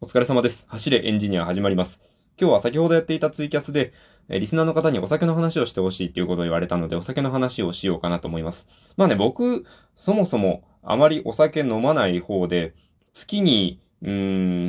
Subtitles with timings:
[0.00, 0.64] お疲れ様です。
[0.68, 2.00] 走れエンジニア始まります。
[2.40, 3.92] 今日は先ほどやっていたツイキャスで、
[4.28, 8.68] えリスナーの方にお酒の話をしてほしいっていうことを言われたので、お酒の話をしようかなと思います。
[8.96, 9.66] まあね、僕、
[9.96, 12.74] そもそもあまりお酒飲まない方で、
[13.12, 14.10] 月に、うー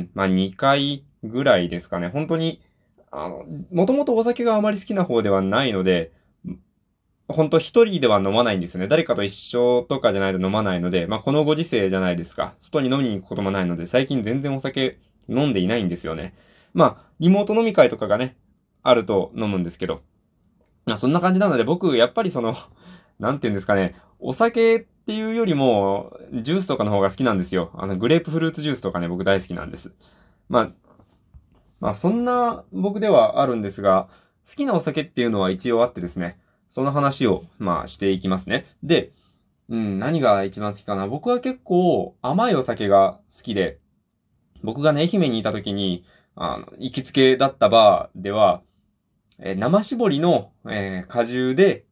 [0.00, 2.08] ん、まあ2回ぐらいですかね。
[2.08, 2.60] 本当に、
[3.12, 6.10] あの、もともとお酒があまり好きな方ではないので、
[7.28, 8.88] 本当一人では飲まないんですよね。
[8.88, 12.54] 誰かと一緒とかじゃないと飲まないので、まあこのご時世じゃないですか。
[12.58, 14.98] 外に飲みに行くこともないので、最近全然お酒
[15.30, 16.34] 飲んでいないんですよね。
[16.74, 18.36] まあ、リモート飲み会とかがね、
[18.82, 20.02] あると飲むんですけど。
[20.86, 22.56] まあそんな感じなので僕、やっぱりその、
[23.18, 27.70] なんて言うんですかね、お酒っていうよりも、ジュースとかの方が好きなんですよ。
[27.74, 29.92] あの、グレープフルーツジュースとかね、僕大好きなんです。
[30.48, 30.72] まあ、
[31.80, 34.08] まあそんな僕ではあるんですが、
[34.48, 36.38] 好きなお酒っていうのは一応あってですね、
[36.70, 38.64] その話を、まあしていきますね。
[38.82, 39.12] で、
[39.68, 43.78] うん、何が一番好きかな僕は結構甘いお酒が好きで、
[44.62, 48.62] 僕がね、愛媛にいた時に、あの、行きつけだったバーでは、
[49.38, 51.84] えー生搾りの、えー果汁で、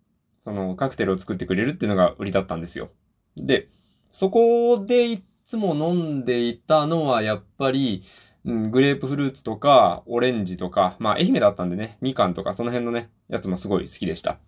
[0.45, 2.91] そのカクテルを作ってくれるっていうのが売りだったんですよ。
[3.37, 3.69] で、
[4.11, 8.05] そこでいつも飲んでいたのはやっぱり、
[8.45, 14.39] うん、グレープフルーツとか、オレンジとか、まあ愛媛だったんでね、みかんとかその辺のね、やつもすごい好きでした。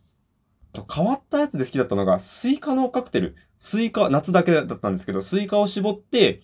[0.72, 3.36] と変わったやつで好きだったのが、スイカのカクテル。
[3.58, 6.42] スイカ、夏だけだったんですけど、スイカを絞って、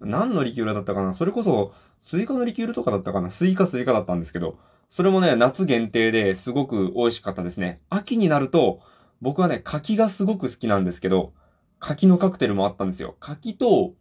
[0.00, 1.14] 何のリキュールだったかな？
[1.14, 3.30] それこそ、スイカのリキュールとかだったかな？
[3.30, 4.58] スイカスイカだったんですけど、
[4.90, 7.80] それもね、夏限定ですごく美味しかったですね。
[7.90, 8.80] 秋になると、
[9.20, 11.32] 僕はね、柿がすごく好きなんですけど、
[11.78, 13.16] 柿のカクテルもあったんですよ。
[13.20, 13.94] 柿と、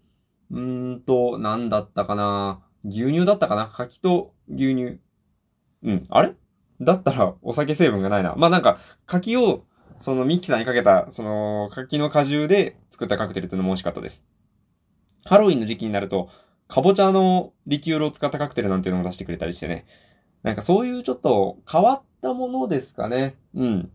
[0.52, 2.62] うーんと、何だったかな？
[2.86, 3.68] 牛乳だったかな？
[3.68, 5.00] 柿と牛乳。
[5.84, 6.34] うん、あれ？
[6.82, 8.36] だったらお酒成分がないな。
[8.36, 9.66] まあなんか、柿を、
[10.00, 14.26] そのミキサーにかけた、その、柿の果汁で作ったカクテルっていうのも美味しかったです。
[15.26, 16.30] ハロウィンの時期になると、
[16.68, 19.86] かぼちゃのリキュールを使ったカクテルなんていうのも出してくれたりしてね。
[20.44, 23.38] なんかそういうちょっと変わったものですかね。
[23.56, 23.92] うん。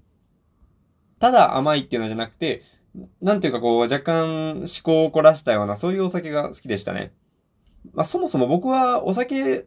[1.19, 2.63] ただ甘いっていうのじゃなくて、
[3.21, 7.13] なんていうかこう若干思考を凝らしたようなそういうお酒が好きでしたね。
[7.93, 9.67] まあそもそも僕はお酒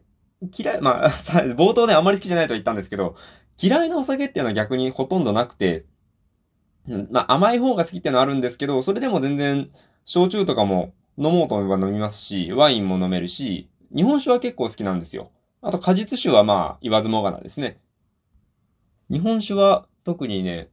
[0.56, 1.10] 嫌い、まあ
[1.56, 3.16] 冒頭ねあまり好きじゃないと言ったんですけど、
[3.60, 5.84] 嫌いなお酒っていうのは逆にほとんどなくて、
[7.10, 9.70] まあ甘い方が好きっていうのはあるんですけど、それでも全然
[10.04, 15.30] 焼酎とかも飲もうと思えば飲みますし、ワインも飲めるし、日本酒は結構好きなんですよ。
[15.60, 17.80] あと果実酒はまあ言わずもがなですね。
[19.10, 20.70] 日本酒は特にね、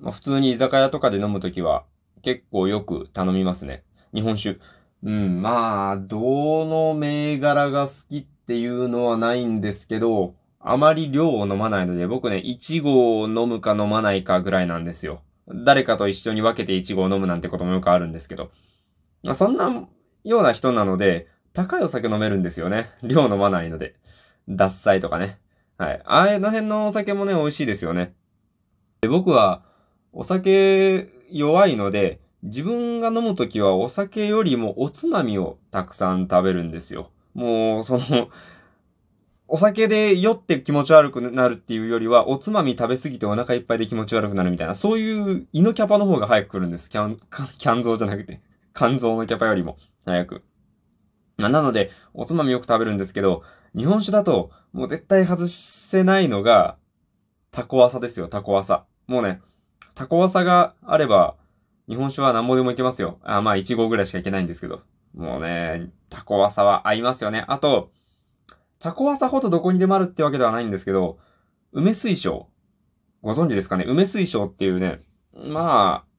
[0.00, 1.84] まあ、普通に居酒屋とかで飲むときは
[2.22, 3.84] 結構よく頼みますね。
[4.12, 4.58] 日本酒。
[5.02, 15.22] うん、まあ、どの銘柄が好きっていうのはないんですけど、あまり量を飲まないので、僕ね、1合を飲むか飲まないかぐらいなんですよ。
[15.48, 18.50] 誰かと一緒に分けて1合飲むなんてこともよくあるんですけど。
[19.22, 19.88] まあ、そんな
[20.24, 22.90] ような人なので、高いお酒飲めるんですよね。
[23.02, 23.94] 量飲まないので。
[24.48, 25.38] 獺祭とかね。
[25.78, 26.02] はい。
[26.04, 28.14] ああいうの辺のお酒もね、美味しいですよね。
[29.02, 29.62] で僕は、
[30.12, 37.10] お酒弱いので、自分が飲むときはお酒よりもおつまみをたくさん食べるんですよ。
[37.34, 38.28] もう、その、
[39.46, 46.88] お酒で酔って気持ち悪くなるっていうよりは、おつまみ食べ過ぎてお腹いっぱいで気持ち悪くなるみたいな、そういう胃のキャパの方が早く来るんです。
[46.88, 48.40] キャン、キャンキャンゾーじゃなくて、
[48.74, 50.42] 肝臓のキャパよりも早く。
[51.36, 53.42] まあ、なので、おつまみよく食べるんですけど、
[53.74, 56.76] 日本酒だと、もう絶対外せないのが、
[57.50, 58.84] タコワサですよ、タコワサ。
[59.06, 59.40] もうね、
[59.94, 61.36] タコワサがあれば、
[61.88, 63.18] 日本酒は何ぼでもいけますよ。
[63.22, 64.82] あ、まあ1合ぐらいしかいけないんですけど。
[65.14, 67.44] もうね、タコワサは合いますよね。
[67.48, 67.90] あと、
[68.78, 71.18] タコワサほどどこにでもあるってわけではないんですけど、
[71.72, 72.48] 梅水晶。
[73.22, 73.84] ご存知ですかね？
[73.86, 75.02] 梅水晶っていうね、
[75.34, 76.09] まあ、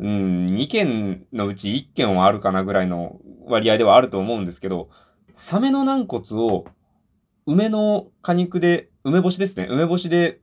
[0.00, 4.90] うん、2件のうち1件はあるかなぐらいの割合ではあると思うんですけど、
[5.34, 6.66] サメの軟骨を
[7.46, 9.66] 梅の果肉で、梅干しですね。
[9.70, 10.40] 梅干しで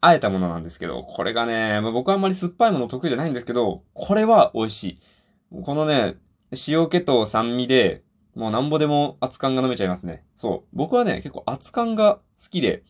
[0.00, 5.62] あえたものなんですけど、これがね、まあ、僕はあんまり酸っぱいもの得意じゃないんですけど、これは美味しい。
[5.62, 6.14] このね、
[6.68, 8.04] 塩気と酸味で、
[8.36, 10.24] もうなんぼでも熱燗が飲めちゃいますね。
[10.36, 10.76] そう。
[10.76, 12.84] 僕はね、結構熱燗が好きで、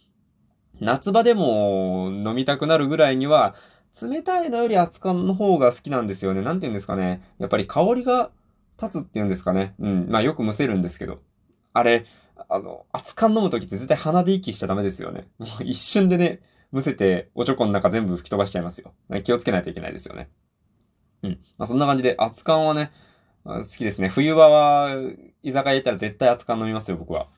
[0.81, 3.55] 夏場でも飲みたくなるぐらいには、
[4.01, 6.43] 冷たいのより熱燗の方が好きなんですよね。
[6.43, 7.23] なんて言うんですかね。
[7.39, 8.31] やっぱり香りが
[8.81, 9.75] 立つっていうんですかね。
[9.79, 10.09] うん。
[10.11, 11.21] まあよくむせるんですけど。
[11.73, 12.05] あれ、
[12.49, 15.29] あの、熱燗飲むときって絶対鼻で息しちゃダメですよね。
[15.39, 16.41] もう一瞬でね、
[16.73, 18.93] むせて、おちょこの中全部吹き飛ばしちゃいますよ。
[19.25, 20.31] 気をつけないといけないですよね。
[21.23, 21.39] うん。
[21.57, 22.93] まあそんな感じで、熱燗はね、
[23.45, 24.09] 好きですね。
[24.09, 24.91] 冬場は、
[25.43, 27.29] 居酒屋行ったら絶対熱燗飲みますよ、僕は。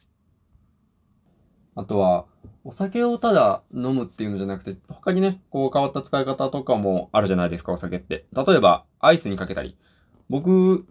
[1.77, 2.27] あとは、
[2.65, 8.27] お酒をただ飲むっていうのじゃなくて、他にね、こう変わった使い方とかもあるじゃないですか、お酒って。
[8.33, 9.77] 例えば、アイスにかけたり。
[10.29, 10.87] 僕、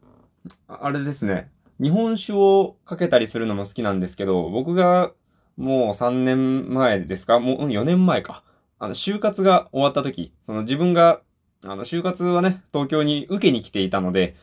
[0.68, 1.52] あれですね、
[1.82, 5.12] 日本酒をかけたりするのも好きなんですけど、僕が
[5.58, 7.40] もう3年前ですか？
[7.40, 8.44] もう4年前か。
[8.80, 11.22] あの、就活が終わった時、その自分が、
[11.66, 14.36] あの、就活はね、東京に受けに来ていたので、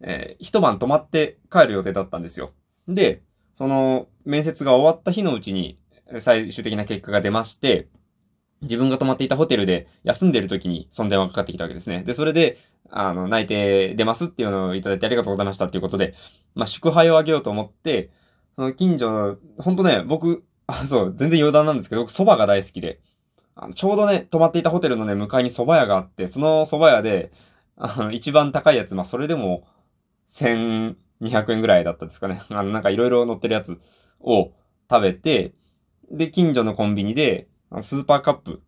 [0.00, 2.52] えー、一晩泊まって帰る予定だったんですよ。
[2.88, 3.22] で、
[3.58, 5.78] その、面接が終わった日のうちに、
[6.20, 7.88] 最終的な結果が出まして、
[8.62, 12.02] 自分が泊まっていたホテルで休んでる時にその電話がかかってきたわけですね。
[12.04, 12.58] で、それで、
[12.90, 16.14] あの、内定出ますっていうのをいただいてありがとうございましたっていうことで、
[16.54, 18.10] まあ、祝杯をあげようと思って、
[18.56, 23.00] その近所の、ほんとね、僕、あ、そう、全然余談なんですけど、僕蕎麦が大好きで、
[23.54, 27.32] あの、ちょうどね、泊まっていたホテルのね、向かいに蕎麦屋があって、その蕎麦屋で、
[27.76, 29.66] あの、一番高いやつ、まあ、それでも、
[30.28, 32.42] 1200円ぐらいだったですかね。
[32.50, 33.80] あの、なんかいろいろ乗ってるやつ
[34.20, 34.52] を
[34.90, 35.52] 食べて、
[36.12, 37.48] で、近所のコンビニで、
[37.80, 38.62] スーパーカップ、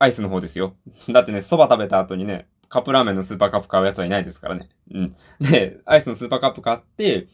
[0.00, 0.76] アイスの方ですよ。
[1.08, 4.68] だってね、蕎麦食べた後にね、カップラーメンのスーパーカップ買うやつはいないですからね。
[4.92, 5.16] うん。
[5.40, 7.28] で、アイスのスーパーカップ買って、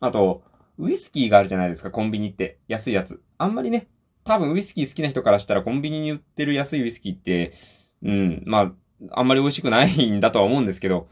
[0.00, 0.42] あと、
[0.78, 2.58] ウイスキーがあるじゃないですか、コンビニって。
[2.68, 3.22] 安いやつ。
[3.38, 3.88] あんまりね、
[4.24, 7.54] 多分ウイスキー好きな人からしたらコンビニに売ってる安いウイスキーって、
[8.02, 8.72] うん、まあ、
[9.12, 11.08] あんまり美味しくないんだとは思うんですけど、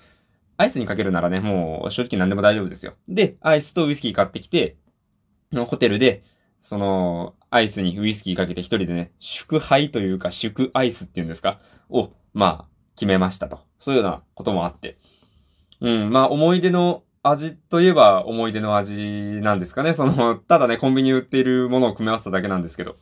[0.56, 2.94] アイスにかけるならね、もう正直何でも大丈夫ですよ。
[3.08, 4.76] で、アイスとウイスキー買ってきて、
[5.52, 6.22] のホテルで、
[6.64, 11.60] その、アイスにウイスキーかけて一人でね、祝杯というか、祝アイスっていうんですか？
[11.88, 13.60] を、まあ、決めましたと。
[13.78, 14.98] そういうようなこともあって。
[15.80, 19.94] うん、まあ思い出の味といえば思い出の味なんですかね？
[19.94, 22.96] その、ただね、コンビニ売っているものを組み合わせただけなんですけど。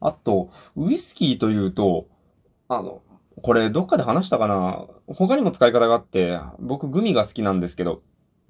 [0.00, 2.08] あと、ウイスキーというと、
[2.68, 3.02] あの、
[3.40, 4.86] これどっかで話したかな？
[5.06, 8.02] 他にも使い方があって、僕グミが好きなんですけど、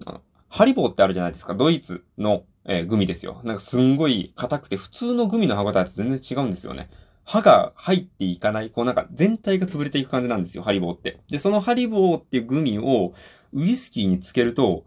[0.06, 0.20] あの
[0.52, 1.54] ハリボーってあるじゃないですか。
[1.54, 3.40] ドイツの、えー、グミですよ。
[3.43, 6.90] なんかすんごい硬くて普通のグミの歯応えと全然違うんですよね。
[7.25, 11.20] 歯が入っていかない、こうなんか全体が潰れていく感じなんですよ、ハリボーって。
[11.31, 13.14] で、そのハリボーっていうグミを
[13.54, 14.84] ウイスキーにつけると、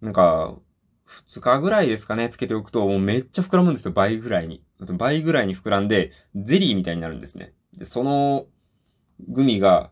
[0.00, 0.56] なんか、
[1.28, 4.64] 2日ぐらいですかね、つけておくと、もうめっちゃ膨らむんですよ、倍ぐらいに。
[4.96, 7.52] 倍ぐらいに膨らんで、ゼリーみたいになるんですね。
[7.74, 8.46] で、その、
[9.28, 9.90] グミが、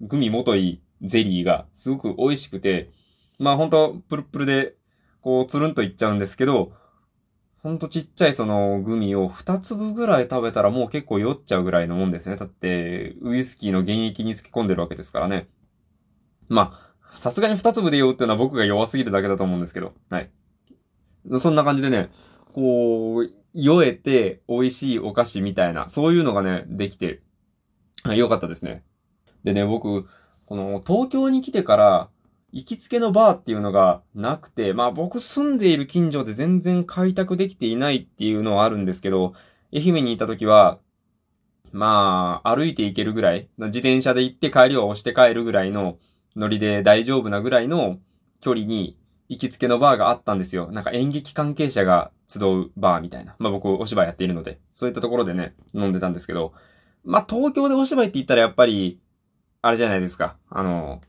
[0.00, 2.90] グミ元いゼリーがすごく美味しくて、
[3.38, 4.74] まあほんと、プルプルで、
[5.20, 6.72] こう、つるんといっちゃうんですけど、
[7.62, 12.36] ほんとちっちゃいそのグミを2粒ぐらい食べたらもう結構酔っちゃうぐらいのもんですね。
[12.36, 15.48] だって、ウイスキーの原液に漬け込んでるわけですからね。
[16.48, 16.78] ま
[17.10, 19.94] あ、さすがに2粒で酔うっていうのは僕が弱すぎるだけだと思うんですけど。
[20.10, 20.30] はい。
[21.40, 22.10] そんな感じでね、
[22.52, 27.22] こう、酔えて美味しいお菓子みたいな、そういうのがね、できて、
[28.04, 28.84] はい、よかったですね。
[29.42, 30.06] でね、僕、
[30.44, 32.08] この東京に来てから、
[32.56, 39.34] 行きつけのバーっていうのがなくて、まあ僕住んでいる近所で全然開拓できていないっていうのはあるんですけど、
[39.74, 40.78] 愛媛にいた時は、
[41.72, 45.98] まあ、歩いて行けるぐらい、自転車で行って帰りを押して帰るぐらいの
[46.34, 47.98] ノリで大丈夫なぐらいの
[48.40, 48.96] 距離に
[49.28, 50.72] 行きつけのバーがあったんですよ。
[50.72, 53.36] なんか演劇関係者が集うバーみたいな。
[53.38, 56.54] まあ僕お芝居やっているので、そういったところでね、飲んでたんですけど、
[57.04, 58.98] まあ東京でお芝居って言ったらやっぱり、
[59.60, 60.38] あれじゃないですか。
[60.48, 61.02] あの、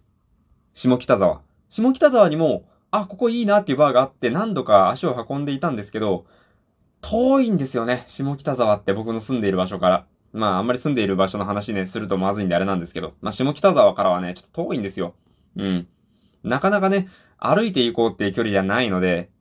[0.78, 1.42] 下北沢。
[1.70, 6.28] 下北沢にも、あ、ここいいなっていうバーがあって何度か足を運んでいたんですけど、
[7.02, 8.04] 遠いんですよね。
[8.06, 10.06] 下北沢って僕の住んでいる場所から。
[10.34, 13.14] まあ、あんまり住んでいる場所の話ね、するとまずいんであれなんですけど。
[13.22, 15.16] まあ、下北沢からはね、ちょっと遠いんですよ。
[15.56, 15.88] うん。
[16.44, 17.08] なかなかね、
[17.40, 19.32] 歩いて行こうっていう距離じゃないので、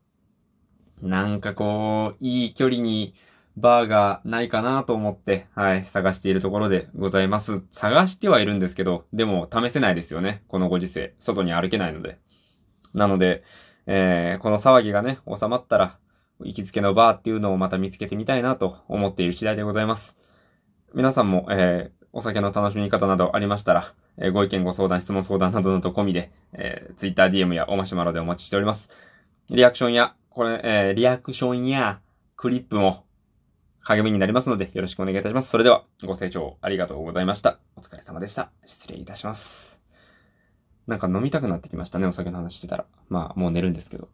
[1.02, 3.14] なんかこう、いい距離に
[3.56, 7.64] バーがないかなと思って、はい、探しているところでございます。
[7.70, 10.42] 探してはいるんですけど、でも試せないですよね。
[10.48, 11.14] このご時世。
[11.18, 12.18] 外に歩けないので。
[12.92, 13.44] なので、
[13.86, 15.98] えー、この騒ぎがね、収まったら、
[16.40, 20.18] 行きつけのバーっていうのをまた見つけてみたいなと思っている次第でございます。
[20.94, 28.90] 皆さんも、えー、お酒の楽しみ方などありましたら、えー、ご意見、ご相談、質問相談などなど込みで、えー、Twitter、DM やおマシュマロでお待ちしております。
[29.48, 32.00] リアクションや、これ、えー、リアクションや
[32.36, 33.05] クリップも
[33.88, 35.48] 励みになりますので、よろしくお願いいたします。
[35.48, 37.60] それでは、ご清聴ありがとうございました。
[37.76, 38.50] お疲れ様でした。
[38.64, 39.78] 失礼いたします。
[40.88, 42.86] なんか飲みたくなってきましたね、お酒の話してたら。
[43.08, 44.08] まあ、もう寝るんですけど。